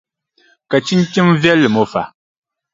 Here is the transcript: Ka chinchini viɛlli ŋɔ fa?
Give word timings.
Ka 0.69 0.77
chinchini 0.85 1.39
viɛlli 1.41 1.69
ŋɔ 1.73 1.83
fa? 1.91 2.03